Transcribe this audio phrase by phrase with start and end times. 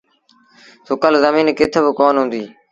[0.87, 2.49] سُڪل زميݩ ڪٿ با ڪونا هُديٚ۔